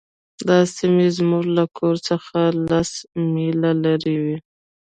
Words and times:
دا 0.47 0.59
سیمې 0.75 1.07
زموږ 1.17 1.43
له 1.57 1.63
کور 1.77 1.95
څخه 2.09 2.37
لس 2.69 2.91
میله 3.33 3.71
لرې 3.83 4.15
وې 4.23 4.37